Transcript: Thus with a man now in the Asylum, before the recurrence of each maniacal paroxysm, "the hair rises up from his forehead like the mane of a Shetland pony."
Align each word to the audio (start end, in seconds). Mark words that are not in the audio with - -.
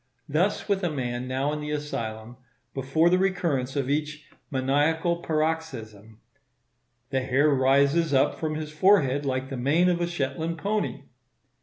Thus 0.27 0.67
with 0.67 0.83
a 0.83 0.89
man 0.89 1.27
now 1.27 1.53
in 1.53 1.61
the 1.61 1.69
Asylum, 1.69 2.37
before 2.73 3.07
the 3.11 3.19
recurrence 3.19 3.75
of 3.75 3.87
each 3.87 4.25
maniacal 4.49 5.17
paroxysm, 5.17 6.19
"the 7.11 7.21
hair 7.21 7.51
rises 7.51 8.11
up 8.11 8.39
from 8.39 8.55
his 8.55 8.71
forehead 8.71 9.27
like 9.27 9.49
the 9.51 9.57
mane 9.57 9.89
of 9.89 10.01
a 10.01 10.07
Shetland 10.07 10.57
pony." 10.57 11.03